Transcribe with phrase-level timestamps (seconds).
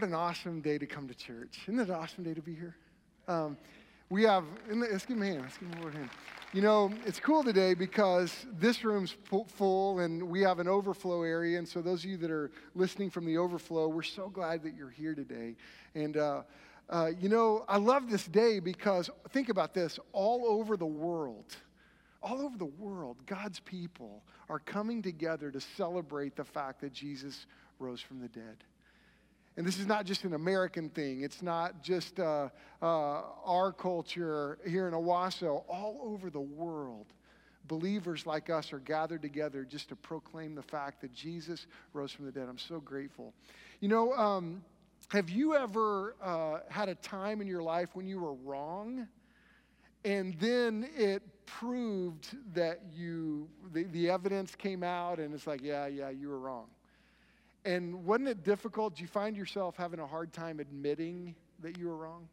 [0.00, 1.58] What an awesome day to come to church.
[1.68, 2.74] Isn't it an awesome day to be here?
[3.28, 3.58] Um,
[4.08, 5.42] we have, let's give him a hand.
[5.42, 6.08] Let's give him a hand.
[6.54, 9.14] You know, it's cool today because this room's
[9.48, 11.58] full and we have an overflow area.
[11.58, 14.74] And so, those of you that are listening from the overflow, we're so glad that
[14.74, 15.54] you're here today.
[15.94, 16.44] And, uh,
[16.88, 21.54] uh, you know, I love this day because think about this all over the world,
[22.22, 27.44] all over the world, God's people are coming together to celebrate the fact that Jesus
[27.78, 28.64] rose from the dead.
[29.60, 31.20] And this is not just an American thing.
[31.20, 32.48] It's not just uh,
[32.80, 32.86] uh,
[33.44, 35.64] our culture here in Owasso.
[35.68, 37.04] All over the world,
[37.68, 42.24] believers like us are gathered together just to proclaim the fact that Jesus rose from
[42.24, 42.46] the dead.
[42.48, 43.34] I'm so grateful.
[43.80, 44.64] You know, um,
[45.08, 49.08] have you ever uh, had a time in your life when you were wrong?
[50.06, 55.86] And then it proved that you, the, the evidence came out, and it's like, yeah,
[55.86, 56.68] yeah, you were wrong.
[57.64, 58.94] And wasn't it difficult?
[58.94, 62.28] Did you find yourself having a hard time admitting that you were wrong?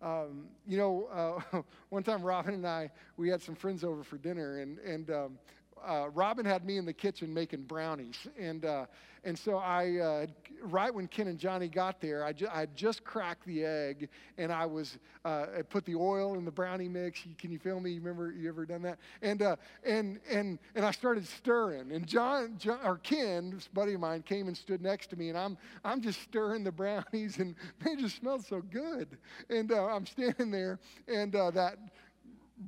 [0.00, 1.08] Um, you know,
[1.52, 5.10] uh, one time Robin and I, we had some friends over for dinner, and, and
[5.10, 5.38] um,
[5.84, 8.26] uh, Robin had me in the kitchen making brownies.
[8.38, 8.86] And, uh,
[9.24, 10.26] and so I, uh,
[10.62, 14.52] right when Ken and Johnny got there, I, ju- I just cracked the egg and
[14.52, 17.20] I was, uh, I put the oil in the brownie mix.
[17.38, 17.92] Can you feel me?
[17.92, 18.98] You remember, you ever done that?
[19.22, 21.92] And, uh, and, and, and I started stirring.
[21.92, 25.28] And John, John, or Ken, this buddy of mine, came and stood next to me
[25.28, 27.54] and I'm, I'm just stirring the brownies and
[27.84, 29.18] they just smelled so good.
[29.50, 31.78] And uh, I'm standing there and that,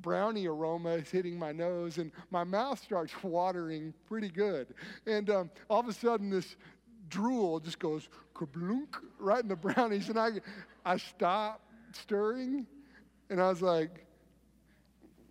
[0.01, 4.73] brownie aroma is hitting my nose, and my mouth starts watering pretty good.
[5.05, 6.55] And um, all of a sudden, this
[7.09, 10.31] drool just goes kablunk right in the brownies, and I,
[10.85, 11.61] I stop
[11.93, 12.65] stirring,
[13.29, 14.05] and I was like,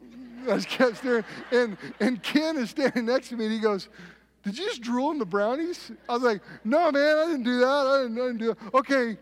[0.50, 3.88] I just kept stirring, and, and Ken is standing next to me, and he goes,
[4.44, 5.90] did you just drool in the brownies?
[6.08, 7.66] I was like, no, man, I didn't do that.
[7.66, 8.74] I didn't, I didn't do that.
[8.74, 9.16] Okay,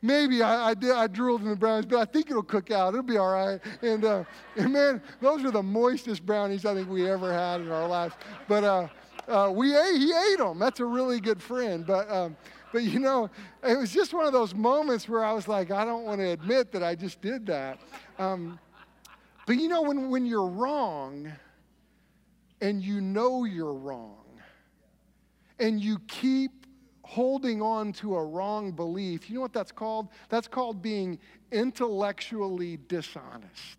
[0.00, 2.94] maybe I, I, did, I drooled in the brownies, but I think it'll cook out.
[2.94, 3.60] It'll be all right.
[3.82, 4.24] And, uh,
[4.56, 8.14] and man, those are the moistest brownies I think we ever had in our lives.
[8.48, 8.88] But uh,
[9.28, 10.58] uh, we ate, he ate them.
[10.58, 11.86] That's a really good friend.
[11.86, 12.36] But, um,
[12.72, 13.30] but you know,
[13.62, 16.30] it was just one of those moments where I was like, I don't want to
[16.30, 17.78] admit that I just did that.
[18.18, 18.58] Um,
[19.46, 21.30] but you know, when, when you're wrong
[22.60, 24.16] and you know you're wrong
[25.58, 26.66] and you keep
[27.02, 30.08] holding on to a wrong belief, you know what that's called?
[30.28, 31.18] That's called being
[31.50, 33.78] intellectually dishonest.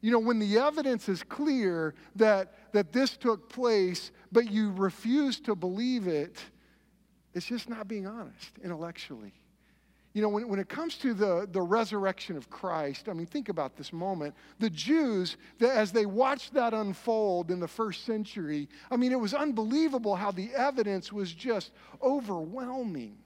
[0.00, 5.40] You know, when the evidence is clear that, that this took place, but you refuse
[5.40, 6.38] to believe it,
[7.34, 9.32] it's just not being honest intellectually.
[10.12, 13.48] You know, when, when it comes to the, the resurrection of Christ, I mean, think
[13.48, 14.34] about this moment.
[14.58, 19.34] The Jews, as they watched that unfold in the first century, I mean, it was
[19.34, 21.70] unbelievable how the evidence was just
[22.02, 23.18] overwhelming.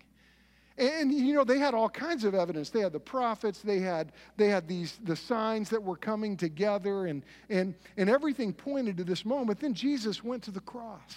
[0.76, 2.70] And you know, they had all kinds of evidence.
[2.70, 7.06] They had the prophets, they had, they had these the signs that were coming together,
[7.06, 9.60] and, and, and everything pointed to this moment.
[9.60, 11.14] Then Jesus went to the cross.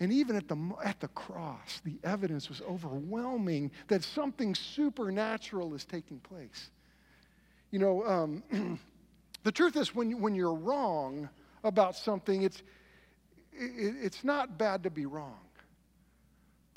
[0.00, 5.84] And even at the, at the cross, the evidence was overwhelming that something supernatural is
[5.84, 6.70] taking place.
[7.72, 8.78] You know, um,
[9.42, 11.28] the truth is, when, when you're wrong
[11.64, 12.62] about something, it's,
[13.52, 15.38] it, it's not bad to be wrong.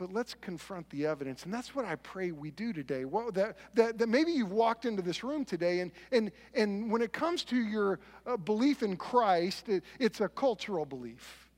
[0.01, 1.45] But let's confront the evidence.
[1.45, 3.05] And that's what I pray we do today.
[3.05, 7.03] Well, that, that, that maybe you've walked into this room today, and, and, and when
[7.03, 11.50] it comes to your uh, belief in Christ, it, it's a cultural belief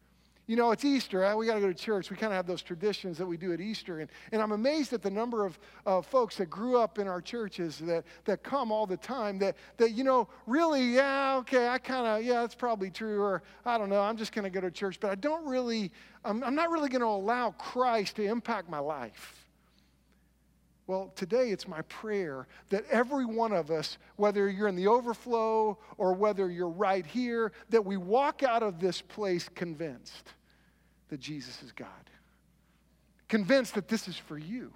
[0.45, 1.35] you know, it's Easter.
[1.37, 2.11] We got to go to church.
[2.11, 3.99] We kind of have those traditions that we do at Easter.
[3.99, 7.21] And, and I'm amazed at the number of uh, folks that grew up in our
[7.21, 11.77] churches that, that come all the time that, that, you know, really, yeah, okay, I
[11.77, 13.21] kind of, yeah, that's probably true.
[13.21, 14.99] Or I don't know, I'm just going to go to church.
[14.99, 15.91] But I don't really,
[16.25, 19.42] I'm, I'm not really going to allow Christ to impact my life.
[20.85, 25.77] Well, today it's my prayer that every one of us, whether you're in the overflow
[25.97, 30.33] or whether you're right here, that we walk out of this place convinced
[31.07, 31.87] that Jesus is God.
[33.29, 34.73] Convinced that this is for you.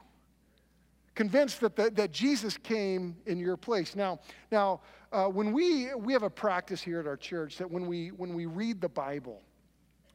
[1.13, 3.95] Convinced that, the, that Jesus came in your place.
[3.95, 4.19] Now,
[4.51, 4.81] now
[5.11, 8.33] uh, when we, we have a practice here at our church that when we, when
[8.33, 9.41] we read the Bible,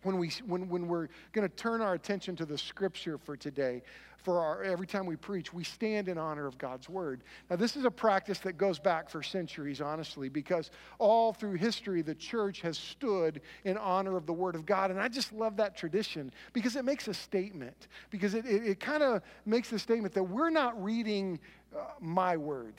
[0.02, 3.82] when, we, when, when we're going to turn our attention to the scripture for today,
[4.22, 7.22] for our, every time we preach, we stand in honor of God's word.
[7.50, 12.02] Now, this is a practice that goes back for centuries, honestly, because all through history,
[12.02, 14.90] the church has stood in honor of the word of God.
[14.90, 18.81] And I just love that tradition because it makes a statement, because it, it, it
[18.81, 21.40] kind of makes the statement that we're not reading
[21.76, 22.75] uh, my word.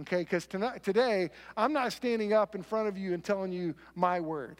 [0.00, 4.20] Okay, because today, I'm not standing up in front of you and telling you my
[4.20, 4.58] word.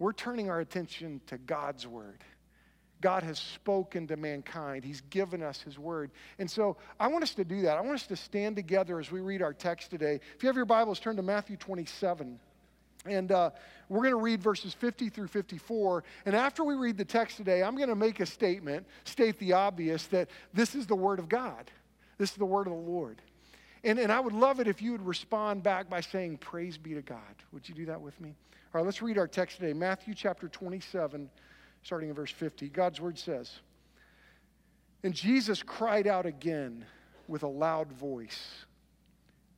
[0.00, 2.24] We're turning our attention to God's word.
[3.02, 4.82] God has spoken to mankind.
[4.82, 6.10] He's given us His word.
[6.38, 7.76] And so I want us to do that.
[7.76, 10.18] I want us to stand together as we read our text today.
[10.34, 12.40] If you have your Bibles, turn to Matthew 27.
[13.06, 13.50] And uh,
[13.88, 16.02] we're going to read verses 50 through 54.
[16.24, 19.52] And after we read the text today, I'm going to make a statement, state the
[19.52, 21.70] obvious, that this is the Word of God.
[22.18, 23.20] This is the Word of the Lord.
[23.82, 26.94] And, and I would love it if you would respond back by saying, Praise be
[26.94, 27.18] to God.
[27.52, 28.34] Would you do that with me?
[28.74, 31.30] All right, let's read our text today Matthew chapter 27,
[31.82, 32.68] starting in verse 50.
[32.68, 33.60] God's Word says,
[35.02, 36.84] And Jesus cried out again
[37.26, 38.64] with a loud voice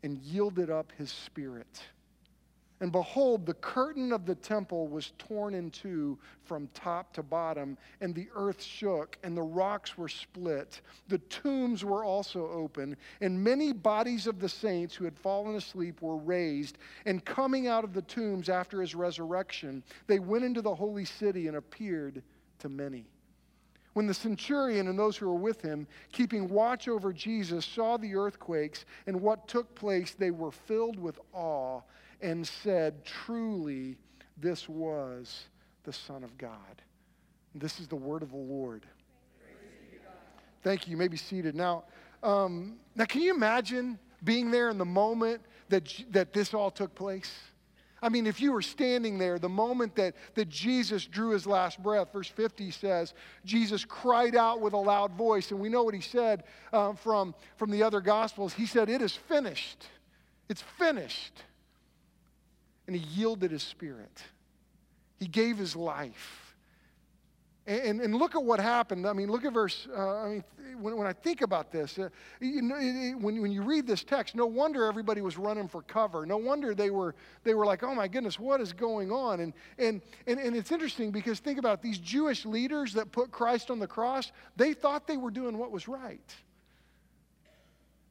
[0.03, 1.83] and yielded up his spirit.
[2.83, 7.79] And behold, the curtain of the temple was torn in two from top to bottom,
[8.01, 10.81] and the earth shook, and the rocks were split.
[11.07, 16.03] The tombs were also open, and many bodies of the saints who had fallen asleep
[16.03, 16.79] were raised.
[17.07, 21.47] And coming out of the tombs after his resurrection, they went into the holy city
[21.47, 22.21] and appeared
[22.59, 23.07] to many.
[23.93, 28.17] When the centurion and those who were with him, keeping watch over Jesus, saw the
[28.17, 31.83] earthquakes and what took place, they were filled with awe
[32.23, 33.97] and said, Truly,
[34.37, 35.45] this was
[35.85, 36.83] the Son of God.
[37.55, 38.87] This is the word of the Lord.
[40.63, 40.93] Thank you.
[40.93, 41.55] You may be seated.
[41.55, 41.85] Now,
[42.23, 46.95] um, now, can you imagine being there in the moment that, that this all took
[46.95, 47.33] place?
[48.01, 51.83] I mean, if you were standing there, the moment that, that Jesus drew his last
[51.83, 53.15] breath, verse 50 says,
[53.45, 55.51] Jesus cried out with a loud voice.
[55.51, 58.53] And we know what he said uh, from, from the other Gospels.
[58.53, 59.87] He said, It is finished.
[60.49, 61.43] It's finished
[62.87, 64.23] and he yielded his spirit.
[65.19, 66.53] He gave his life.
[67.65, 69.07] And, and, look at what happened.
[69.07, 69.87] I mean, look at verse.
[69.97, 70.45] Uh, I mean,
[70.81, 72.09] when, when I think about this, uh,
[72.41, 75.83] you know, it, when, when you read this text, no wonder everybody was running for
[75.83, 76.27] cover.
[76.27, 77.15] No wonder they were,
[77.45, 79.39] they were like, oh my goodness, what is going on?
[79.39, 83.31] And, and, and, and it's interesting because think about it, these Jewish leaders that put
[83.31, 86.35] Christ on the cross, they thought they were doing what was right.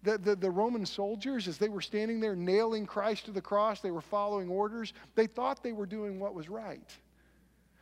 [0.03, 3.81] The, the, the, Roman soldiers, as they were standing there nailing Christ to the cross,
[3.81, 4.93] they were following orders.
[5.13, 6.89] They thought they were doing what was right.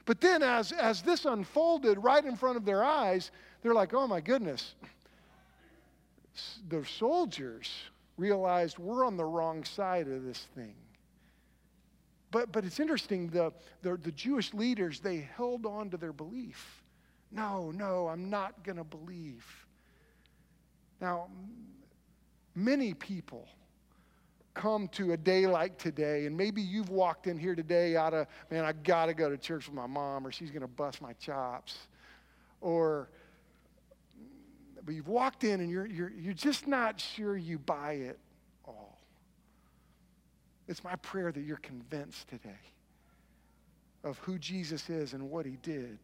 [0.06, 3.32] But then, as, as this unfolded right in front of their eyes,
[3.62, 4.74] they're like, oh my goodness.
[6.68, 7.72] The soldiers
[8.18, 10.76] realized we're on the wrong side of this thing.
[12.32, 13.52] But, but it's interesting, the,
[13.82, 16.84] the, the Jewish leaders, they held on to their belief.
[17.32, 19.46] No, no, I'm not going to believe.
[21.00, 21.28] Now,
[22.60, 23.48] Many people
[24.54, 28.28] come to a day like today, and maybe you've walked in here today out of,
[28.52, 31.02] man, I got to go to church with my mom, or she's going to bust
[31.02, 31.78] my chops.
[32.60, 33.10] Or,
[34.86, 38.20] but you've walked in and you're, you're, you're just not sure you buy it
[38.66, 39.00] all.
[40.68, 42.50] It's my prayer that you're convinced today
[44.04, 46.00] of who Jesus is and what he did.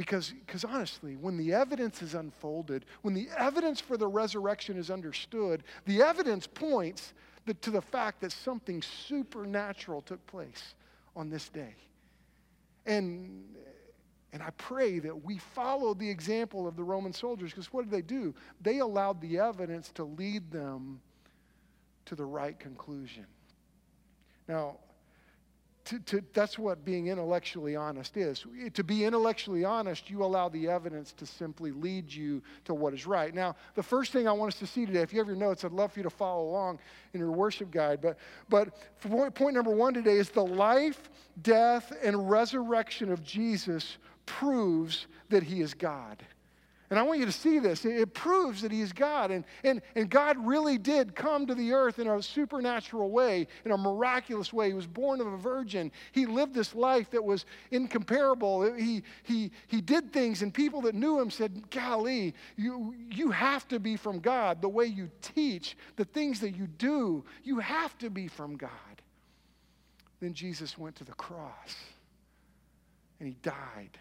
[0.00, 4.90] Because, because honestly, when the evidence is unfolded, when the evidence for the resurrection is
[4.90, 7.12] understood, the evidence points
[7.44, 10.74] the, to the fact that something supernatural took place
[11.14, 11.74] on this day.
[12.86, 13.44] And,
[14.32, 17.90] and I pray that we follow the example of the Roman soldiers, because what did
[17.90, 18.34] they do?
[18.62, 20.98] They allowed the evidence to lead them
[22.06, 23.26] to the right conclusion.
[24.48, 24.78] Now,
[25.86, 28.44] to, to, that's what being intellectually honest is.
[28.74, 33.06] To be intellectually honest, you allow the evidence to simply lead you to what is
[33.06, 33.34] right.
[33.34, 35.64] Now, the first thing I want us to see today, if you have your notes,
[35.64, 36.80] I'd love for you to follow along
[37.14, 38.00] in your worship guide.
[38.00, 38.18] But,
[38.48, 41.10] but point number one today is the life,
[41.42, 43.96] death, and resurrection of Jesus
[44.26, 46.22] proves that he is God.
[46.90, 47.84] And I want you to see this.
[47.84, 49.30] It proves that he's God.
[49.30, 53.70] And, and, and God really did come to the earth in a supernatural way, in
[53.70, 54.68] a miraculous way.
[54.68, 55.92] He was born of a virgin.
[56.10, 58.74] He lived this life that was incomparable.
[58.74, 63.68] He, he, he did things, and people that knew Him said, Golly, you, you have
[63.68, 64.60] to be from God.
[64.60, 68.70] The way you teach, the things that you do, you have to be from God.
[70.18, 71.76] Then Jesus went to the cross,
[73.20, 73.96] and He died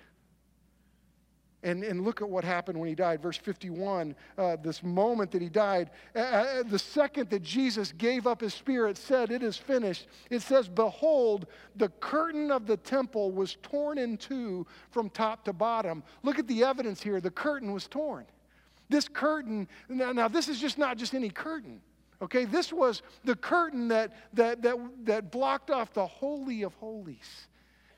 [1.63, 3.21] and, and look at what happened when he died.
[3.21, 8.27] Verse 51, uh, this moment that he died, uh, uh, the second that Jesus gave
[8.27, 10.07] up his spirit, said, It is finished.
[10.29, 15.53] It says, Behold, the curtain of the temple was torn in two from top to
[15.53, 16.03] bottom.
[16.23, 17.19] Look at the evidence here.
[17.19, 18.25] The curtain was torn.
[18.87, 21.81] This curtain, now, now this is just not just any curtain.
[22.21, 27.47] Okay, this was the curtain that, that, that, that blocked off the Holy of Holies.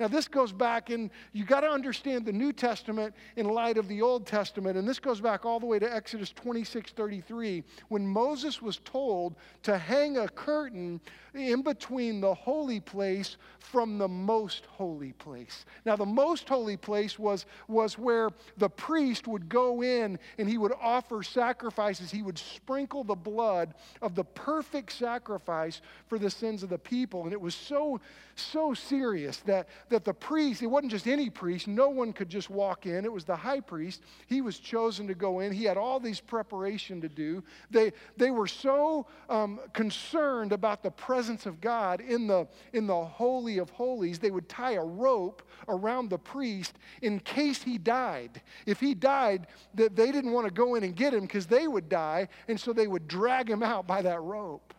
[0.02, 3.88] Now, this goes back, and you got to understand the New Testament in light of
[3.88, 4.76] the Old Testament.
[4.76, 9.36] And this goes back all the way to Exodus 26 33, when Moses was told
[9.62, 11.00] to hang a curtain
[11.36, 15.66] in between the holy place from the most holy place.
[15.86, 20.58] Now, the most holy place was, was where the priest would go in and he
[20.58, 22.10] would offer sacrifices.
[22.10, 27.24] He would sprinkle the blood of the perfect sacrifice for the sins of the people.
[27.24, 28.02] And it was so,
[28.36, 32.50] so serious that, that the priest, it wasn't just any priest, no one could just
[32.50, 33.06] walk in.
[33.06, 34.02] It was the high priest.
[34.28, 35.52] He was chosen to go in.
[35.52, 37.44] He had all these preparation to do.
[37.70, 43.06] They, they were so um, concerned about the presence of God in the, in the
[43.06, 48.42] Holy of Holies, they would tie a rope around the priest in case he died.
[48.66, 51.68] If he died, that they didn't want to go in and get him because they
[51.68, 54.74] would die, and so they would drag him out by that rope.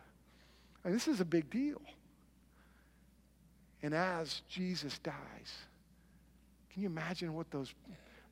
[0.83, 1.81] And this is a big deal.
[3.83, 5.13] And as Jesus dies,
[6.71, 7.73] can you imagine what those,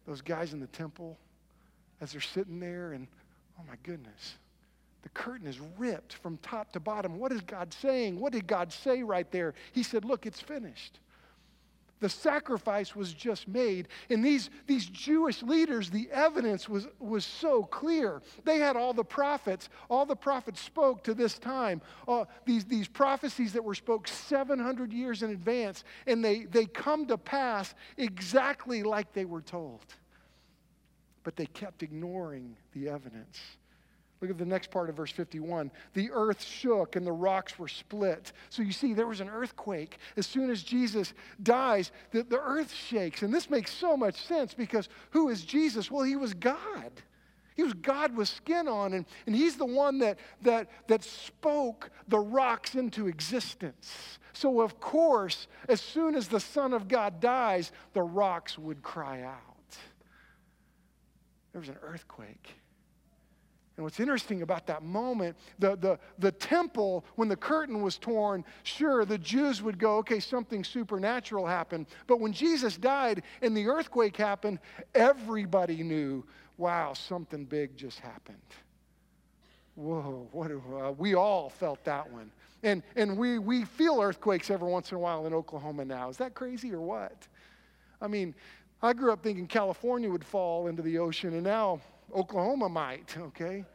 [0.07, 1.17] those guys in the temple,
[1.99, 3.05] as they're sitting there, and
[3.59, 4.35] oh my goodness,
[5.03, 7.19] the curtain is ripped from top to bottom.
[7.19, 8.19] What is God saying?
[8.19, 9.53] What did God say right there?
[9.73, 10.99] He said, Look, it's finished.
[12.01, 13.87] The sacrifice was just made.
[14.09, 18.21] And these, these Jewish leaders, the evidence was, was so clear.
[18.43, 19.69] They had all the prophets.
[19.87, 21.79] All the prophets spoke to this time.
[22.07, 25.83] Uh, these, these prophecies that were spoke 700 years in advance.
[26.07, 29.85] And they, they come to pass exactly like they were told.
[31.23, 33.39] But they kept ignoring the evidence.
[34.21, 35.71] Look at the next part of verse 51.
[35.93, 38.33] The earth shook and the rocks were split.
[38.49, 39.97] So you see, there was an earthquake.
[40.15, 43.23] As soon as Jesus dies, the, the earth shakes.
[43.23, 45.89] And this makes so much sense because who is Jesus?
[45.89, 46.91] Well, he was God.
[47.55, 51.89] He was God with skin on, and, and he's the one that, that, that spoke
[52.07, 54.19] the rocks into existence.
[54.33, 59.23] So, of course, as soon as the Son of God dies, the rocks would cry
[59.23, 59.75] out.
[61.51, 62.55] There was an earthquake.
[63.81, 68.45] And what's interesting about that moment, the, the, the temple, when the curtain was torn,
[68.61, 71.87] sure, the Jews would go, okay, something supernatural happened.
[72.05, 74.59] But when Jesus died and the earthquake happened,
[74.93, 76.23] everybody knew,
[76.57, 78.37] wow, something big just happened.
[79.73, 82.29] Whoa, what, uh, we all felt that one.
[82.61, 86.07] And, and we, we feel earthquakes every once in a while in Oklahoma now.
[86.07, 87.27] Is that crazy or what?
[87.99, 88.35] I mean,
[88.79, 91.81] I grew up thinking California would fall into the ocean, and now
[92.13, 93.65] Oklahoma might, okay?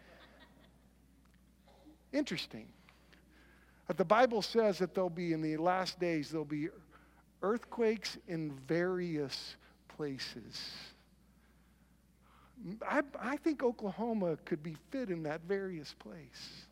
[2.12, 2.68] Interesting.
[3.86, 6.68] But the Bible says that there'll be, in the last days, there'll be
[7.42, 9.56] earthquakes in various
[9.88, 10.72] places.
[12.88, 16.66] I, I think Oklahoma could be fit in that various place.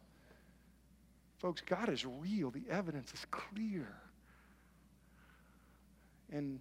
[1.39, 2.51] Folks, God is real.
[2.51, 3.87] The evidence is clear.
[6.33, 6.59] And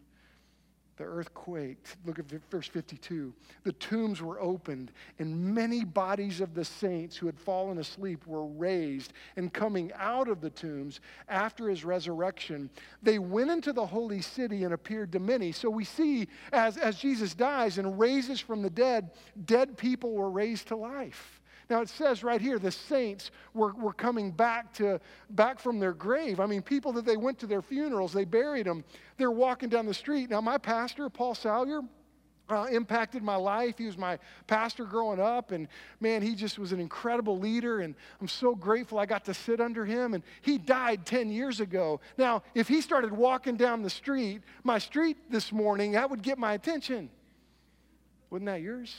[1.03, 1.97] the earth quaked.
[2.05, 3.33] Look at verse 52.
[3.63, 8.45] The tombs were opened, and many bodies of the saints who had fallen asleep were
[8.45, 9.11] raised.
[9.35, 12.69] And coming out of the tombs after his resurrection,
[13.01, 15.51] they went into the holy city and appeared to many.
[15.51, 19.11] So we see as, as Jesus dies and raises from the dead,
[19.45, 21.41] dead people were raised to life.
[21.73, 25.01] Now it says right here the saints were, were coming back to
[25.31, 26.39] back from their grave.
[26.39, 28.83] I mean, people that they went to their funerals, they buried them.
[29.17, 30.29] They're walking down the street.
[30.29, 31.81] Now, my pastor, Paul Salyer,
[32.47, 33.79] uh, impacted my life.
[33.79, 35.67] He was my pastor growing up, and
[35.99, 37.79] man, he just was an incredible leader.
[37.79, 40.13] And I'm so grateful I got to sit under him.
[40.13, 42.01] And he died 10 years ago.
[42.19, 46.37] Now, if he started walking down the street, my street this morning, that would get
[46.37, 47.09] my attention.
[48.29, 48.95] Wasn't that yours?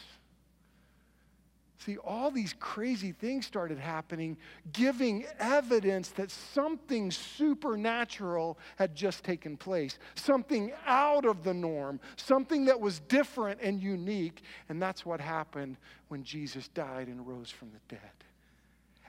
[1.78, 4.38] See, all these crazy things started happening,
[4.72, 12.64] giving evidence that something supernatural had just taken place, something out of the norm, something
[12.66, 14.42] that was different and unique.
[14.68, 15.76] And that's what happened
[16.08, 18.00] when Jesus died and rose from the dead.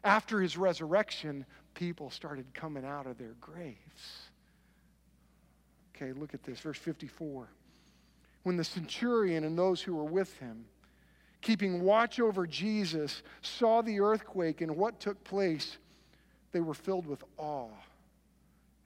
[0.04, 1.46] After his resurrection,
[1.76, 4.30] people started coming out of their graves.
[5.96, 7.48] Okay, look at this, verse 54.
[8.44, 10.66] When the centurion and those who were with him,
[11.46, 15.78] keeping watch over Jesus, saw the earthquake and what took place,
[16.52, 17.70] they were filled with awe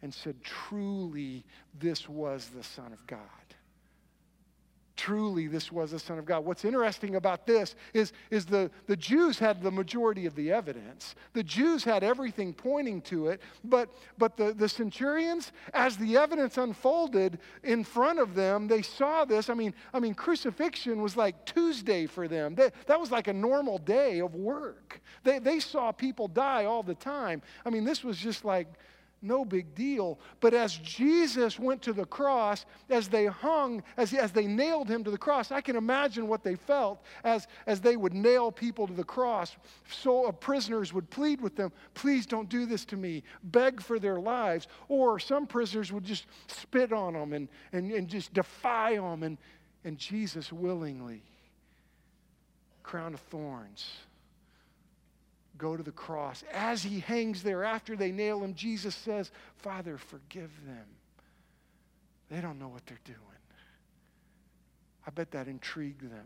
[0.01, 1.45] and said, Truly,
[1.79, 3.19] this was the Son of God.
[5.00, 6.44] Truly, this was the Son of God.
[6.44, 11.15] What's interesting about this is, is the, the Jews had the majority of the evidence.
[11.32, 16.58] The Jews had everything pointing to it, but, but the, the centurions, as the evidence
[16.58, 19.50] unfolded in front of them, they saw this.
[19.50, 22.53] I mean, I mean crucifixion was like Tuesday for them.
[22.53, 25.00] They, that was like a normal day of work.
[25.24, 27.41] They, they saw people die all the time.
[27.65, 28.68] I mean, this was just like
[29.21, 30.19] no big deal.
[30.39, 35.03] But as Jesus went to the cross, as they hung, as, as they nailed him
[35.03, 38.88] to the cross, I can imagine what they felt as, as they would nail people
[38.88, 39.55] to the cross.
[39.89, 43.99] So uh, prisoners would plead with them, please don't do this to me, beg for
[43.99, 44.67] their lives.
[44.88, 49.23] Or some prisoners would just spit on them and, and, and just defy them.
[49.23, 49.38] And,
[49.83, 51.23] and Jesus willingly,
[52.83, 53.91] crown of thorns
[55.59, 56.43] go to the cross.
[56.51, 60.85] As he hangs there, after they nail him, Jesus says, Father, forgive them.
[62.31, 63.19] They don't know what they're doing.
[65.05, 66.25] I bet that intrigued them.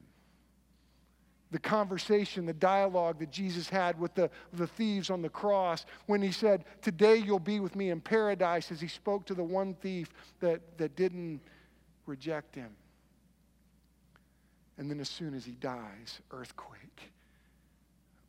[1.52, 6.22] The conversation, the dialogue that Jesus had with the, the thieves on the cross when
[6.22, 9.76] he said, Today you'll be with me in paradise, as he spoke to the one
[9.76, 10.10] thief
[10.40, 11.42] that, that didn't
[12.06, 12.72] reject him.
[14.78, 17.14] And then as soon as he dies, earthquake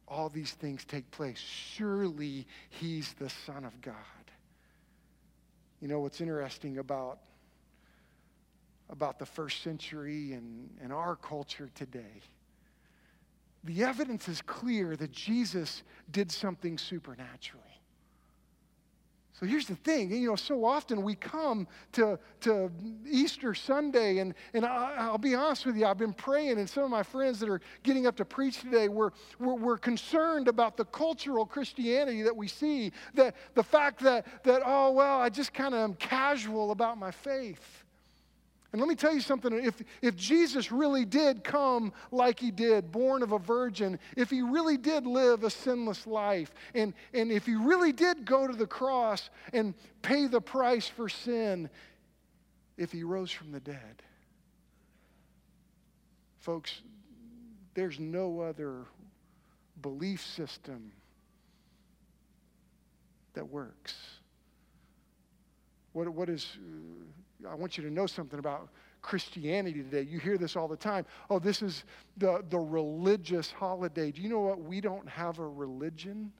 [0.06, 1.38] all these things take place.
[1.38, 3.94] Surely he's the Son of God.
[5.80, 7.18] You know what's interesting about,
[8.90, 12.23] about the first century and, and our culture today?
[13.64, 17.62] The evidence is clear that Jesus did something supernatural.
[19.35, 22.71] So here's the thing, you know, so often we come to, to
[23.05, 26.85] Easter Sunday, and, and I, will be honest with you, I've been praying, and some
[26.85, 29.11] of my friends that are getting up to preach today, we're,
[29.41, 34.62] we're, we're concerned about the cultural Christianity that we see, that the fact that, that
[34.64, 37.84] oh, well, I just kind of am casual about my faith.
[38.75, 42.90] And let me tell you something if, if Jesus really did come like he did,
[42.90, 47.47] born of a virgin, if he really did live a sinless life, and, and if
[47.47, 51.71] he really did go to the cross and pay the price for sin,
[52.76, 54.02] if he rose from the dead,
[56.40, 56.83] folks,
[57.75, 58.87] there's no other
[59.83, 60.90] belief system
[63.34, 63.95] that works.
[65.93, 66.45] What, what is
[67.49, 68.69] I want you to know something about
[69.02, 70.02] Christianity today.
[70.02, 71.04] You hear this all the time.
[71.28, 71.85] Oh, this is
[72.17, 74.11] the, the religious holiday.
[74.11, 74.61] Do you know what?
[74.61, 76.33] We don't have a religion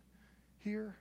[0.59, 0.97] here.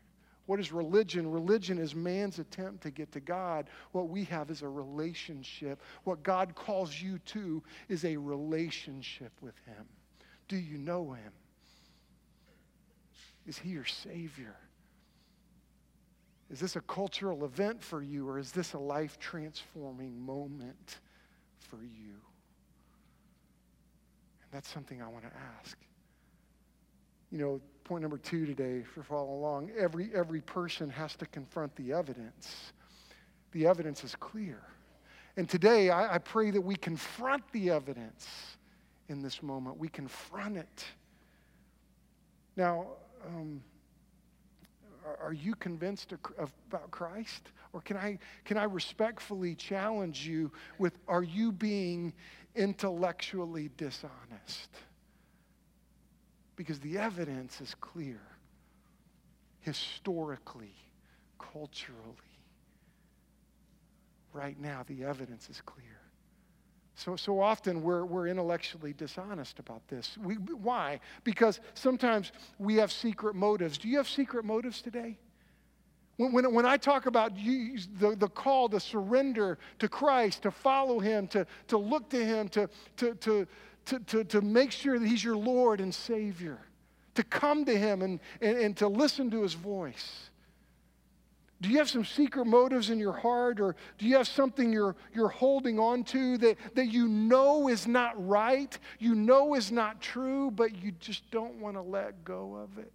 [0.45, 1.31] What is religion?
[1.31, 3.69] Religion is man's attempt to get to God.
[3.93, 5.81] What we have is a relationship.
[6.03, 9.85] What God calls you to is a relationship with Him.
[10.49, 11.31] Do you know Him?
[13.47, 14.55] Is He your Savior?
[16.53, 20.99] Is this a cultural event for you, or is this a life transforming moment
[21.57, 22.13] for you?
[24.43, 25.75] And that's something I want to ask.
[27.31, 31.25] You know, point number two today, if you're following along, every, every person has to
[31.25, 32.73] confront the evidence.
[33.53, 34.61] The evidence is clear.
[35.37, 38.27] And today, I, I pray that we confront the evidence
[39.09, 39.79] in this moment.
[39.79, 40.85] We confront it.
[42.55, 42.89] Now,
[43.25, 43.63] um,
[45.21, 47.51] are you convinced about Christ?
[47.73, 52.13] Or can I, can I respectfully challenge you with are you being
[52.55, 54.69] intellectually dishonest?
[56.55, 58.21] Because the evidence is clear
[59.61, 60.75] historically,
[61.39, 61.89] culturally.
[64.33, 66.02] Right now, the evidence is clear.
[66.95, 70.17] So, so often we're, we're intellectually dishonest about this.
[70.23, 70.99] We, why?
[71.23, 73.77] Because sometimes we have secret motives.
[73.77, 75.17] Do you have secret motives today?
[76.17, 80.51] When, when, when I talk about you, the, the call to surrender to Christ, to
[80.51, 83.47] follow Him, to, to look to Him, to, to, to,
[83.85, 86.59] to, to, to make sure that He's your Lord and Savior,
[87.15, 90.29] to come to Him and, and, and to listen to His voice.
[91.63, 94.97] Do you have some secret motives in your heart, or do you have something you're,
[95.13, 100.01] you're holding on to that, that you know is not right, you know is not
[100.01, 102.91] true, but you just don't want to let go of it?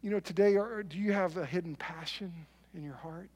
[0.00, 2.32] You know, today, or, do you have a hidden passion
[2.74, 3.28] in your heart?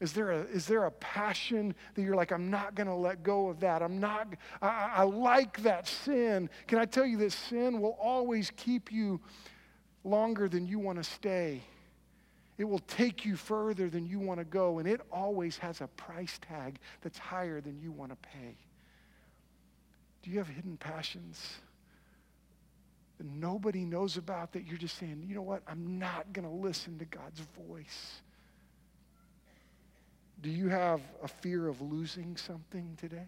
[0.00, 3.24] Is there, a, is there a passion that you're like, I'm not going to let
[3.24, 3.82] go of that?
[3.82, 4.28] I'm not,
[4.62, 6.48] I, I like that sin.
[6.68, 9.20] Can I tell you that sin will always keep you
[10.04, 11.60] longer than you want to stay?
[12.58, 15.86] It will take you further than you want to go, and it always has a
[15.86, 18.56] price tag that's higher than you want to pay.
[20.22, 21.40] Do you have hidden passions
[23.18, 26.54] that nobody knows about that you're just saying, you know what, I'm not going to
[26.54, 28.20] listen to God's voice?
[30.42, 33.26] Do you have a fear of losing something today?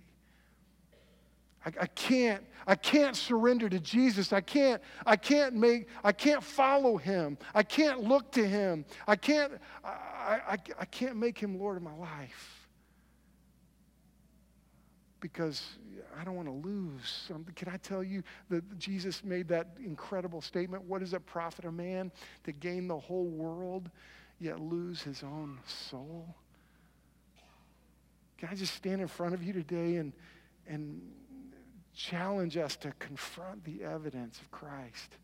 [1.64, 4.32] I, I, can't, I can't surrender to Jesus.
[4.32, 7.36] I can't, I can't make, I can't follow him.
[7.54, 8.84] I can't look to him.
[9.06, 9.52] I can't,
[9.84, 12.60] I, I, I can't make him Lord of my life.
[15.20, 15.62] because
[16.18, 17.54] I don't want to lose something.
[17.54, 20.84] Can I tell you that Jesus made that incredible statement?
[20.84, 22.10] What does it profit a man
[22.44, 23.90] to gain the whole world
[24.38, 26.34] yet lose his own soul?
[28.38, 30.12] Can I just stand in front of you today and,
[30.66, 31.00] and
[31.94, 35.16] challenge us to confront the evidence of Christ?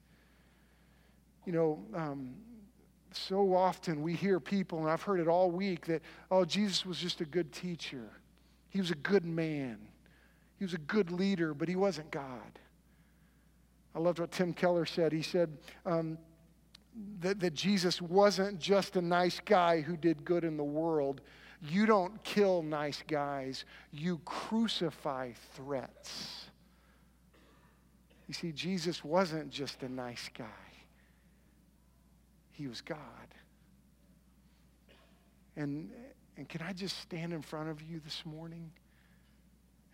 [1.44, 2.35] You know, um,
[3.12, 6.98] so often we hear people, and I've heard it all week, that, oh, Jesus was
[6.98, 8.11] just a good teacher.
[8.68, 9.79] He was a good man.
[10.59, 12.59] He was a good leader, but he wasn't God.
[13.94, 15.12] I loved what Tim Keller said.
[15.12, 16.18] He said um,
[17.20, 21.22] that, that Jesus wasn't just a nice guy who did good in the world.
[21.62, 26.50] You don't kill nice guys, you crucify threats.
[28.26, 30.44] You see, Jesus wasn't just a nice guy,
[32.52, 32.98] he was God.
[35.58, 35.90] And,
[36.36, 38.70] and can I just stand in front of you this morning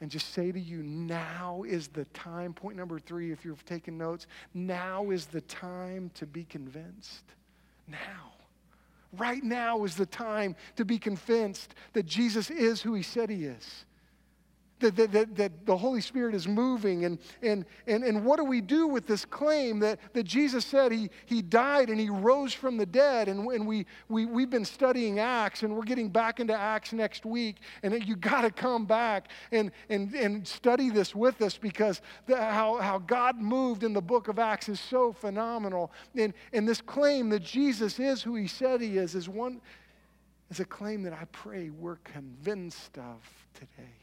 [0.00, 2.52] and just say to you, now is the time?
[2.52, 7.24] Point number three, if you're taking notes, now is the time to be convinced.
[7.86, 8.32] Now.
[9.16, 13.44] Right now is the time to be convinced that Jesus is who he said he
[13.44, 13.84] is
[14.82, 17.04] that, that, that, the Holy Spirit is moving.
[17.04, 20.92] And, and, and, and what do we do with this claim that, that Jesus said
[20.92, 23.28] he, he died and he rose from the dead?
[23.28, 27.24] And, and we, we, we've been studying Acts and we're getting back into Acts next
[27.24, 27.56] week.
[27.82, 32.36] And you got to come back and, and, and study this with us because the,
[32.36, 35.92] how, how God moved in the book of Acts is so phenomenal.
[36.16, 39.60] And, and this claim that Jesus is who he said he is is one
[40.50, 43.20] is a claim that I pray we're convinced of
[43.54, 44.01] today.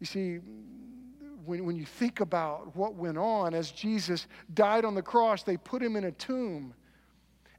[0.00, 0.40] You see,
[1.44, 5.56] when, when you think about what went on as Jesus died on the cross, they
[5.56, 6.74] put him in a tomb.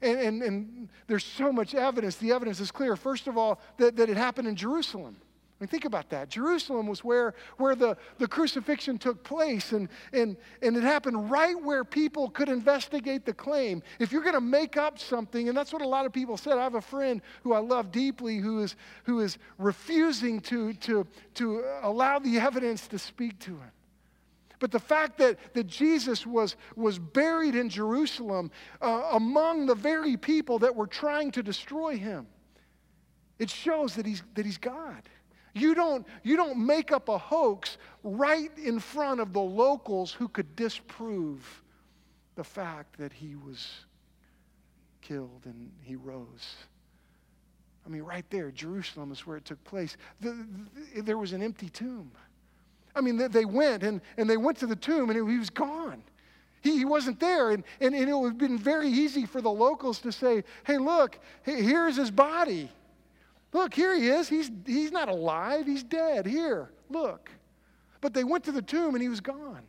[0.02, 2.16] And, and, and there's so much evidence.
[2.16, 2.96] The evidence is clear.
[2.96, 5.16] First of all, that, that it happened in Jerusalem
[5.62, 6.28] mean, think about that.
[6.28, 11.54] Jerusalem was where, where the, the crucifixion took place, and, and, and it happened right
[11.62, 13.82] where people could investigate the claim.
[14.00, 16.58] If you're going to make up something, and that's what a lot of people said.
[16.58, 21.06] I have a friend who I love deeply who is, who is refusing to, to,
[21.34, 23.70] to allow the evidence to speak to him.
[24.58, 30.16] But the fact that, that Jesus was, was buried in Jerusalem uh, among the very
[30.16, 32.26] people that were trying to destroy him,
[33.38, 35.02] it shows that he's, that he's God.
[35.54, 40.28] You don't, you don't make up a hoax right in front of the locals who
[40.28, 41.62] could disprove
[42.36, 43.68] the fact that he was
[45.02, 46.56] killed and he rose.
[47.84, 49.96] I mean, right there, Jerusalem is where it took place.
[50.20, 50.46] The,
[50.94, 52.10] the, there was an empty tomb.
[52.94, 55.38] I mean, they, they went and, and they went to the tomb and it, he
[55.38, 56.02] was gone.
[56.62, 57.50] He, he wasn't there.
[57.50, 60.78] And, and, and it would have been very easy for the locals to say, hey,
[60.78, 62.70] look, here's his body.
[63.52, 64.28] Look, here he is.
[64.28, 66.26] He's, he's not alive, he's dead.
[66.26, 67.30] Here, look.
[68.00, 69.62] But they went to the tomb and he was gone.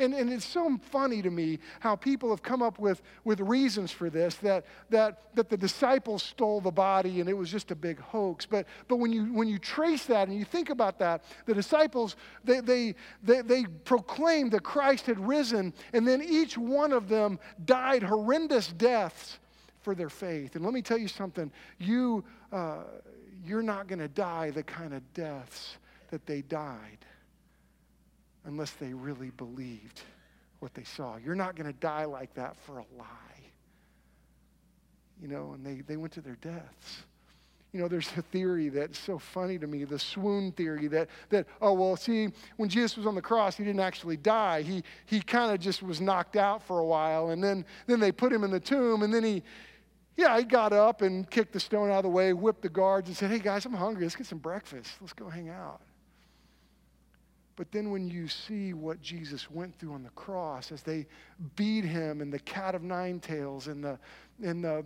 [0.00, 3.92] And, and it's so funny to me how people have come up with, with reasons
[3.92, 7.74] for this that, that, that the disciples stole the body and it was just a
[7.74, 8.46] big hoax.
[8.46, 12.16] But, but when, you, when you trace that and you think about that, the disciples,
[12.44, 17.38] they, they, they, they proclaimed that Christ had risen, and then each one of them
[17.66, 19.38] died horrendous deaths
[19.82, 20.56] for their faith.
[20.56, 22.84] And let me tell you something you, uh,
[23.44, 25.76] you're not going to die the kind of deaths
[26.10, 26.98] that they died
[28.44, 30.02] unless they really believed
[30.60, 31.16] what they saw.
[31.16, 33.06] You're not going to die like that for a lie.
[35.20, 37.02] You know, and they, they went to their deaths.
[37.72, 41.46] You know, there's a theory that's so funny to me, the swoon theory that, that
[41.62, 44.62] oh, well, see, when Jesus was on the cross, he didn't actually die.
[44.62, 48.10] He, he kind of just was knocked out for a while, and then, then they
[48.10, 49.44] put him in the tomb, and then he,
[50.20, 53.08] yeah, he got up and kicked the stone out of the way, whipped the guards,
[53.08, 54.04] and said, Hey, guys, I'm hungry.
[54.04, 54.90] Let's get some breakfast.
[55.00, 55.80] Let's go hang out.
[57.56, 61.06] But then when you see what Jesus went through on the cross as they
[61.56, 63.98] beat him and the cat of nine tails and the,
[64.42, 64.84] and the,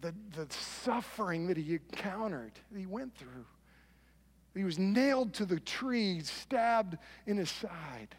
[0.00, 3.44] the, the suffering that he encountered, that he went through,
[4.54, 6.96] he was nailed to the tree, stabbed
[7.26, 8.14] in his side.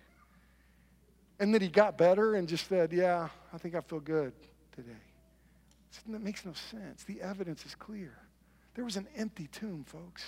[1.40, 4.34] And then he got better and just said, Yeah, I think I feel good
[4.76, 4.92] today.
[6.08, 7.04] That makes no sense.
[7.04, 8.18] The evidence is clear.
[8.76, 10.24] There was an empty tomb, folks.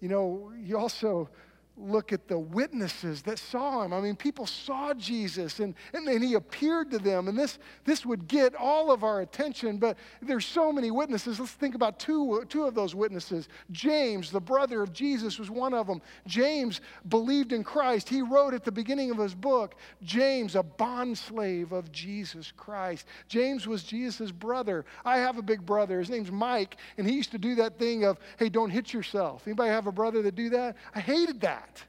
[0.00, 1.30] You know, you also
[1.78, 3.92] look at the witnesses that saw him.
[3.92, 7.28] I mean, people saw Jesus and, and then he appeared to them.
[7.28, 11.38] And this, this would get all of our attention, but there's so many witnesses.
[11.38, 13.48] Let's think about two, two of those witnesses.
[13.72, 16.00] James, the brother of Jesus, was one of them.
[16.26, 18.08] James believed in Christ.
[18.08, 23.06] He wrote at the beginning of his book, James, a bondslave of Jesus Christ.
[23.28, 24.86] James was Jesus' brother.
[25.04, 25.98] I have a big brother.
[25.98, 29.42] His name's Mike, and he used to do that thing of, hey, don't hit yourself.
[29.46, 30.76] Anybody have a brother that do that?
[30.94, 31.82] I hated that that.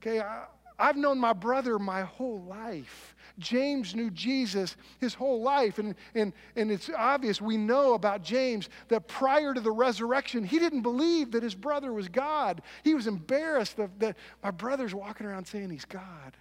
[0.00, 0.44] Okay, I,
[0.78, 3.14] I've known my brother my whole life.
[3.38, 5.78] James knew Jesus his whole life.
[5.78, 10.58] And, and, and it's obvious, we know about James that prior to the resurrection, he
[10.58, 12.62] didn't believe that his brother was God.
[12.82, 16.36] He was embarrassed that, my brother's walking around saying he's God.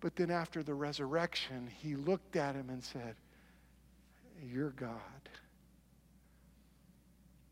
[0.00, 3.16] But then after the resurrection, he looked at him and said,
[4.42, 4.98] You're God.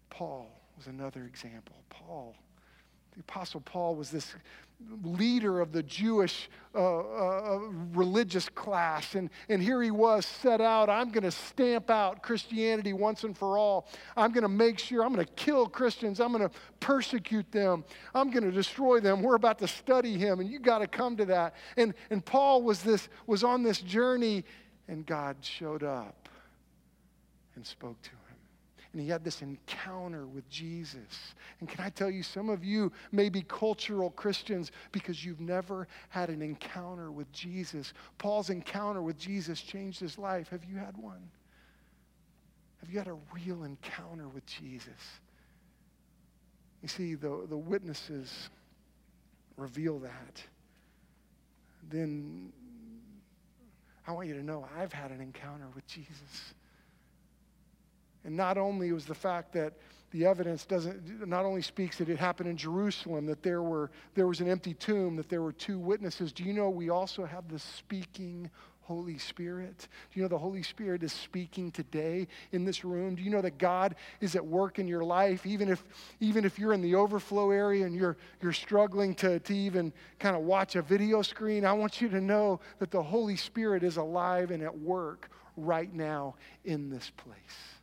[0.09, 1.77] Paul was another example.
[1.91, 2.35] Paul
[3.19, 4.33] the Apostle Paul was this
[5.03, 7.59] leader of the Jewish uh, uh,
[7.93, 9.17] religious class.
[9.17, 10.89] And, and here he was set out.
[10.89, 13.89] I'm going to stamp out Christianity once and for all.
[14.17, 16.21] I'm going to make sure, I'm going to kill Christians.
[16.21, 17.85] I'm going to persecute them.
[18.15, 19.21] I'm going to destroy them.
[19.21, 21.57] We're about to study him, and you got to come to that.
[21.77, 24.45] And, and Paul was, this, was on this journey,
[24.87, 26.29] and God showed up
[27.57, 28.18] and spoke to him
[28.99, 31.37] and he had this encounter with Jesus.
[31.61, 35.87] And can I tell you, some of you may be cultural Christians because you've never
[36.09, 37.93] had an encounter with Jesus.
[38.19, 40.49] Paul's encounter with Jesus changed his life.
[40.49, 41.31] Have you had one?
[42.81, 45.21] Have you had a real encounter with Jesus?
[46.83, 48.51] You see, the, the witnesses
[49.57, 50.43] reveal that.
[51.89, 52.53] Then
[54.09, 56.55] I want you to know I've had an encounter with Jesus.
[58.25, 59.75] And not only was the fact that
[60.11, 64.27] the evidence doesn't not only speaks that it happened in Jerusalem, that there were there
[64.27, 66.33] was an empty tomb, that there were two witnesses.
[66.33, 68.51] Do you know we also have the speaking
[68.81, 69.87] Holy Spirit?
[70.11, 73.17] Do you know the Holy Spirit is speaking today in this room?
[73.17, 75.85] Do you know that God is at work in your life, even if
[76.21, 80.35] even if you're in the overflow area and you're you're struggling to, to even kind
[80.35, 81.67] of watch a video screen?
[81.67, 85.93] I want you to know that the Holy Spirit is alive and at work right
[85.93, 87.78] now in this place.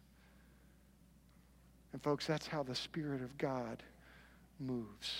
[1.95, 3.81] And, folks, that's how the Spirit of God
[4.59, 5.13] moves.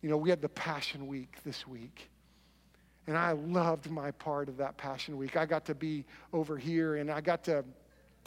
[0.00, 2.08] You know, we had the Passion Week this week.
[3.06, 5.36] And I loved my part of that Passion Week.
[5.36, 7.66] I got to be over here and I got to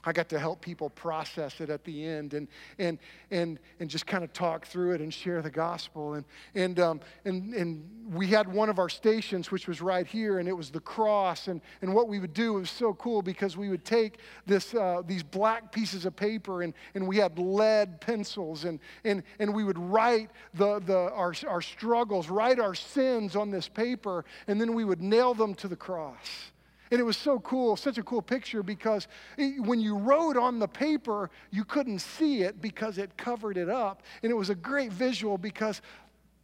[0.06, 3.00] I got to help people process it at the end and, and,
[3.32, 6.14] and, and just kind of talk through it and share the gospel.
[6.14, 7.84] And, and, um, and, and
[8.14, 11.48] we had one of our stations, which was right here, and it was the cross.
[11.48, 15.02] And, and what we would do was so cool because we would take this, uh,
[15.06, 19.64] these black pieces of paper and, and we had lead pencils and, and, and we
[19.64, 24.74] would write the, the, our, our struggles, write our sins on this paper, and then
[24.74, 26.52] we would nail them to the cross.
[26.92, 30.68] And it was so cool, such a cool picture because when you wrote on the
[30.68, 34.02] paper, you couldn't see it because it covered it up.
[34.24, 35.82] And it was a great visual because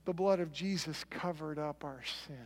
[0.05, 2.37] the blood of Jesus covered up our sin.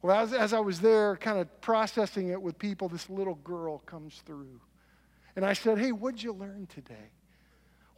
[0.00, 3.78] Well, as, as I was there kind of processing it with people, this little girl
[3.80, 4.60] comes through.
[5.34, 7.10] And I said, Hey, what'd you learn today?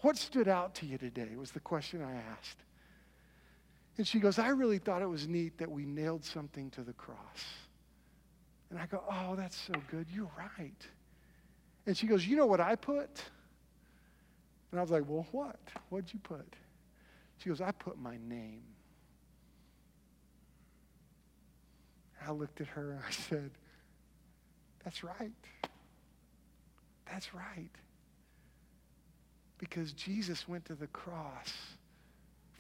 [0.01, 1.29] What stood out to you today?
[1.37, 2.57] was the question I asked.
[3.99, 6.93] And she goes, I really thought it was neat that we nailed something to the
[6.93, 7.45] cross.
[8.71, 10.07] And I go, Oh, that's so good.
[10.13, 10.87] You're right.
[11.87, 13.23] And she goes, You know what I put?
[14.71, 15.59] And I was like, Well, what?
[15.89, 16.55] What'd you put?
[17.39, 18.63] She goes, I put my name.
[22.27, 23.51] I looked at her and I said,
[24.85, 25.33] That's right.
[27.07, 27.71] That's right.
[29.57, 31.53] Because Jesus went to the cross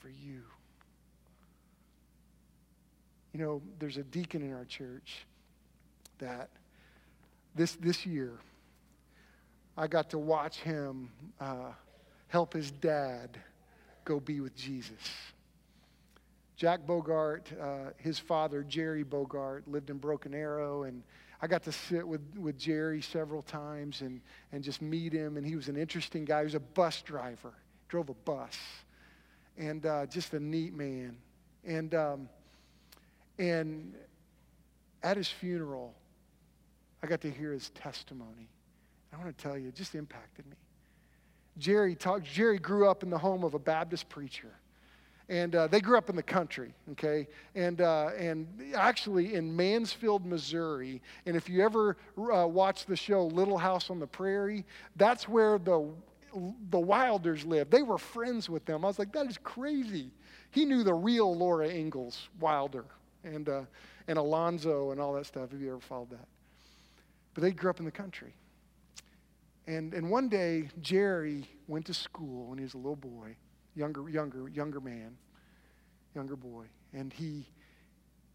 [0.00, 0.42] for you.
[3.32, 5.26] You know, there's a deacon in our church
[6.18, 6.50] that
[7.54, 8.33] this, this year,
[9.76, 11.72] I got to watch him uh,
[12.28, 13.38] help his dad
[14.04, 14.92] go be with Jesus.
[16.57, 21.04] Jack Bogart, uh, his father, Jerry Bogart, lived in Broken Arrow, and
[21.40, 25.37] I got to sit with, with Jerry several times and, and just meet him.
[25.37, 26.40] And he was an interesting guy.
[26.40, 27.52] He was a bus driver,
[27.88, 28.59] drove a bus,
[29.57, 31.16] and uh, just a neat man.
[31.64, 32.28] And, um,
[33.38, 33.94] and
[35.04, 35.94] at his funeral,
[37.02, 38.48] I got to hear his testimony.
[39.12, 40.56] I want to tell you, it just impacted me.
[41.58, 44.52] Jerry talked, Jerry grew up in the home of a Baptist preacher.
[45.30, 47.28] And uh, they grew up in the country, okay?
[47.54, 51.02] And, uh, and actually in Mansfield, Missouri.
[51.26, 54.64] And if you ever uh, watch the show Little House on the Prairie,
[54.96, 55.87] that's where the,
[56.70, 57.70] the Wilders lived.
[57.70, 58.84] They were friends with them.
[58.87, 60.11] I was like, that is crazy.
[60.50, 62.87] he knew the real Laura Ingalls Wilder
[63.22, 63.62] and, uh,
[64.06, 66.26] and Alonzo and all that stuff, if you ever followed that.
[67.34, 68.34] But they grew up in the country.
[69.66, 73.36] And, and one day, Jerry went to school when he was a little boy,
[73.74, 75.16] younger, younger, younger man,
[76.14, 76.64] younger boy.
[76.94, 77.46] And he,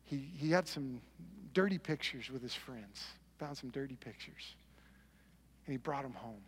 [0.03, 1.01] he, he had some
[1.53, 3.03] dirty pictures with his friends,
[3.39, 4.55] found some dirty pictures.
[5.65, 6.43] And he brought them home.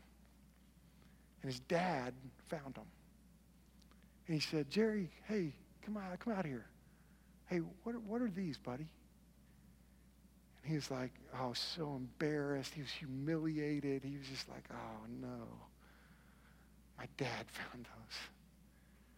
[1.41, 2.13] And his dad
[2.47, 2.85] found them.
[4.27, 5.53] And he said, Jerry, hey,
[5.83, 6.65] come out, come out here.
[7.47, 8.87] Hey, what, what are these, buddy?
[10.65, 12.73] And he was like, oh, so embarrassed.
[12.73, 14.03] He was humiliated.
[14.03, 15.45] He was just like, oh, no.
[16.97, 18.17] My dad found those.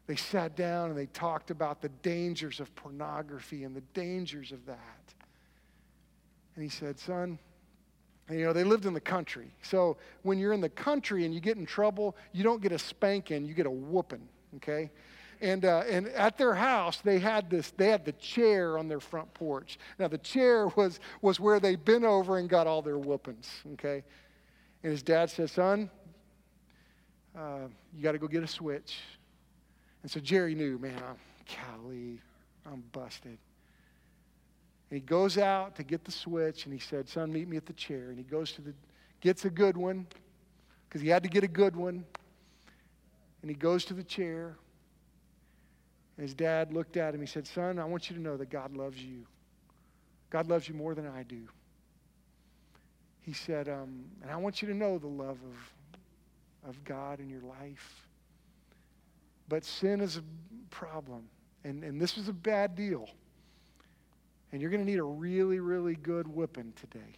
[0.07, 4.65] They sat down and they talked about the dangers of pornography and the dangers of
[4.65, 5.13] that.
[6.55, 7.39] And he said, son,
[8.29, 9.49] you know, they lived in the country.
[9.61, 12.79] So when you're in the country and you get in trouble, you don't get a
[12.79, 14.91] spanking, you get a whooping, okay?
[15.41, 18.99] And, uh, and at their house they had this they had the chair on their
[18.99, 19.79] front porch.
[19.99, 24.03] Now the chair was was where they bent over and got all their whoopings okay?
[24.83, 25.89] And his dad said son
[27.37, 28.97] uh, you got to go get a switch.
[30.01, 31.17] And so jerry knew man i'm
[31.55, 32.19] golly
[32.65, 33.37] i'm busted.
[34.89, 37.65] And he goes out to get the switch and he said son meet me at
[37.65, 38.09] the chair.
[38.09, 38.73] And he goes to the
[39.21, 40.07] gets a good one
[40.87, 42.05] because he had to get a good one.
[43.41, 44.57] And he goes to the chair
[46.17, 47.21] and his dad looked at him.
[47.21, 49.25] He said, Son, I want you to know that God loves you.
[50.29, 51.47] God loves you more than I do.
[53.21, 55.37] He said, um, and I want you to know the love
[56.63, 58.07] of, of God in your life.
[59.47, 60.23] But sin is a
[60.69, 61.29] problem.
[61.63, 63.09] And, and this is a bad deal.
[64.51, 67.13] And you're going to need a really, really good whipping today.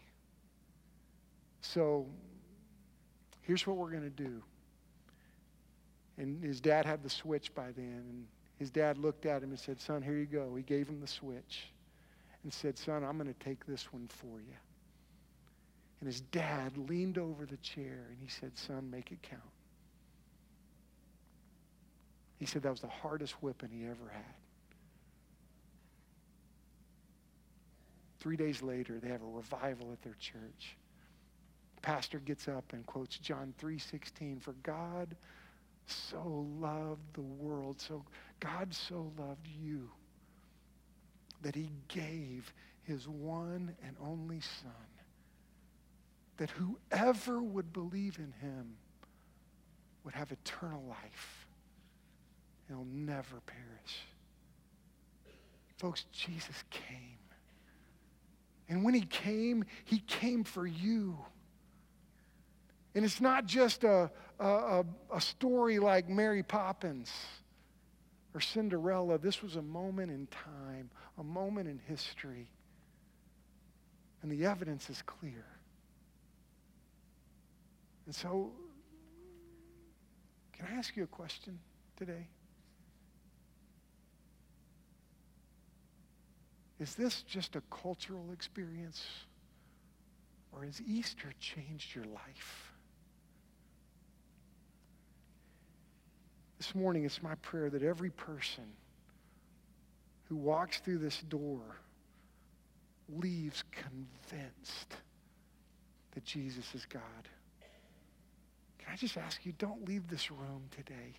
[1.61, 2.07] So
[3.41, 4.41] here's what we're going to do.
[6.17, 8.03] And his dad had the switch by then.
[8.09, 8.25] And
[8.59, 10.53] his dad looked at him and said, Son, here you go.
[10.53, 11.71] He gave him the switch
[12.43, 14.55] and said, Son, I'm going to take this one for you.
[16.01, 19.41] And his dad leaned over the chair and he said, Son, make it count.
[22.37, 24.23] He said that was the hardest whipping he ever had.
[28.19, 30.75] Three days later, they have a revival at their church.
[31.81, 35.15] pastor gets up and quotes John 3:16, "For God
[35.85, 38.03] so loved the world, so
[38.39, 39.89] God so loved you
[41.41, 44.71] that he gave his one and only son
[46.37, 48.77] that whoever would believe in him
[50.03, 51.47] would have eternal life.
[52.67, 54.05] He'll never perish.
[55.77, 57.17] Folks, Jesus came.
[58.69, 61.17] And when he came, he came for you.
[62.95, 67.11] And it's not just a, a, a, story like Mary Poppins
[68.33, 69.17] or Cinderella.
[69.17, 72.49] This was a moment in time, a moment in history.
[74.21, 75.45] And the evidence is clear.
[78.05, 78.51] And so,
[80.53, 81.59] can I ask you a question
[81.95, 82.27] today?
[86.79, 89.05] Is this just a cultural experience?
[90.51, 92.68] Or has Easter changed your life?
[96.59, 98.65] This morning, it's my prayer that every person
[100.25, 101.61] who walks through this door
[103.07, 104.97] leaves convinced
[106.11, 107.01] that Jesus is God.
[108.77, 111.13] Can I just ask you, don't leave this room today.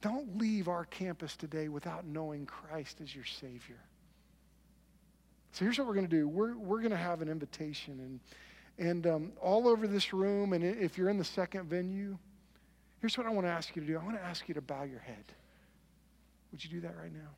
[0.00, 3.80] Don't leave our campus today without knowing Christ as your Savior.
[5.52, 6.28] So here's what we're going to do.
[6.28, 8.20] We're, we're going to have an invitation.
[8.78, 12.16] And, and um, all over this room, and if you're in the second venue,
[13.00, 14.60] Here's what I want to ask you to do I want to ask you to
[14.60, 15.24] bow your head.
[16.52, 17.30] Would you do that right now?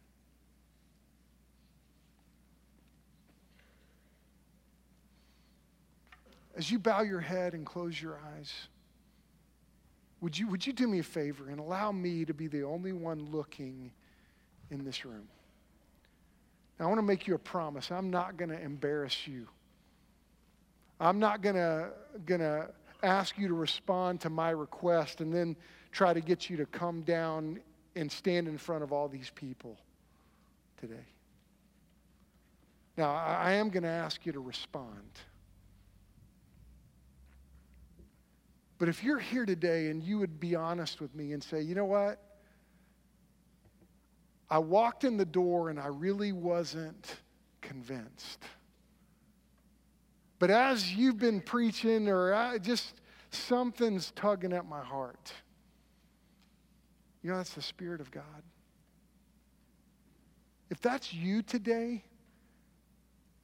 [6.57, 8.53] As you bow your head and close your eyes,
[10.21, 12.93] would you, would you do me a favor and allow me to be the only
[12.93, 13.91] one looking
[14.71, 15.27] in this room?
[16.79, 17.91] Now, I want to make you a promise.
[17.91, 19.49] I'm not going to embarrass you.
[21.01, 21.91] I'm not going to,
[22.27, 22.69] going to
[23.03, 25.57] ask you to respond to my request and then
[25.91, 27.61] try to get you to come down
[27.97, 29.77] and stand in front of all these people
[30.81, 31.07] today.
[32.97, 35.11] Now, I am going to ask you to respond.
[38.79, 41.75] But if you're here today and you would be honest with me and say, you
[41.75, 42.21] know what?
[44.51, 47.17] I walked in the door and I really wasn't
[47.61, 48.45] convinced.
[50.43, 55.33] But as you've been preaching, or I just something's tugging at my heart.
[57.23, 58.43] You know, that's the Spirit of God.
[60.69, 62.03] If that's you today,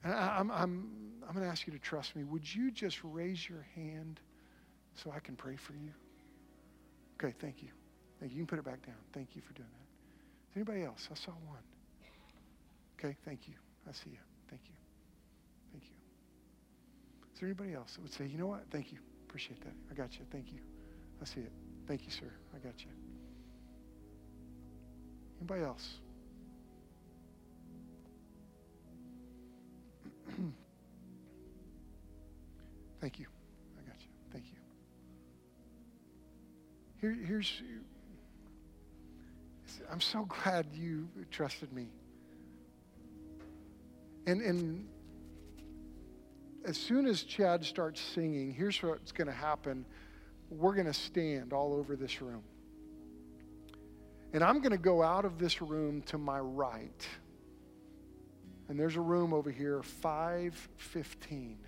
[0.02, 0.90] and I, I'm, I'm,
[1.24, 4.18] I'm going to ask you to trust me, would you just raise your hand
[4.96, 5.92] so I can pray for you?
[7.14, 7.68] Okay, thank you.
[8.18, 8.38] Thank you.
[8.38, 8.96] You can put it back down.
[9.12, 10.50] Thank you for doing that.
[10.50, 11.08] Is anybody else?
[11.12, 11.62] I saw one.
[12.98, 13.54] Okay, thank you.
[13.88, 14.18] I see you.
[14.50, 14.77] Thank you.
[17.38, 18.64] Is there anybody else that would say, you know what?
[18.72, 18.98] Thank you.
[19.28, 19.72] Appreciate that.
[19.92, 20.26] I got you.
[20.28, 20.58] Thank you.
[21.22, 21.52] I see it.
[21.86, 22.32] Thank you, sir.
[22.52, 22.90] I got you.
[25.38, 25.88] Anybody else?
[33.00, 33.26] Thank you.
[33.78, 34.08] I got you.
[34.32, 34.58] Thank you.
[37.00, 37.62] Here, here's,
[39.92, 41.86] I'm so glad you trusted me.
[44.26, 44.88] And, and
[46.64, 49.84] as soon as Chad starts singing, here's what's going to happen.
[50.50, 52.42] We're going to stand all over this room.
[54.32, 57.06] And I'm going to go out of this room to my right.
[58.68, 61.58] And there's a room over here, 515.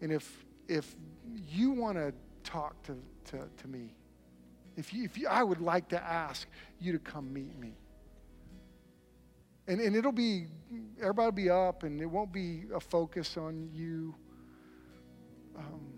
[0.00, 0.94] And if, if
[1.48, 2.12] you want to
[2.44, 2.96] talk to,
[3.30, 3.94] to, to me,
[4.76, 6.46] if, you, if you, I would like to ask
[6.80, 7.74] you to come meet me.
[9.66, 10.46] And, and it'll be,
[11.00, 14.14] everybody will be up, and it won't be a focus on you.
[15.56, 15.94] Um,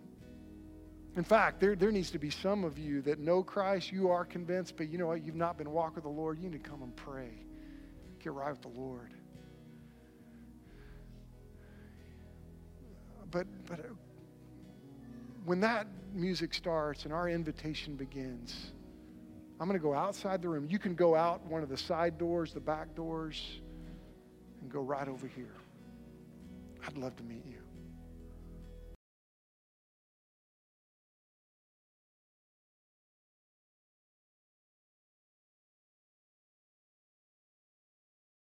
[1.17, 4.25] in fact, there, there needs to be some of you that know Christ, you are
[4.25, 5.25] convinced, but you know what?
[5.25, 6.39] You've not been walking with the Lord.
[6.39, 7.31] You need to come and pray.
[8.23, 9.13] Get right with the Lord.
[13.31, 13.83] But, but uh,
[15.45, 18.73] when that music starts and our invitation begins,
[19.59, 20.67] I'm going to go outside the room.
[20.69, 23.61] You can go out one of the side doors, the back doors,
[24.61, 25.55] and go right over here.
[26.87, 27.66] I'd love to meet you.